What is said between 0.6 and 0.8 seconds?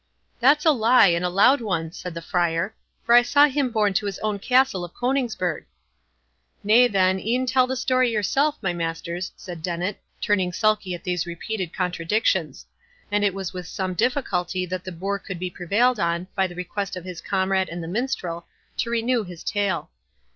a